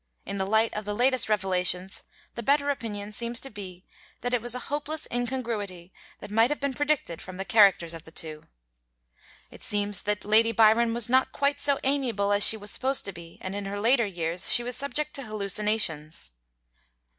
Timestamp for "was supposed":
12.57-13.05